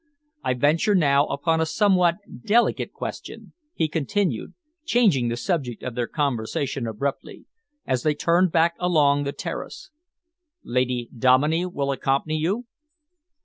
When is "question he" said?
2.91-3.87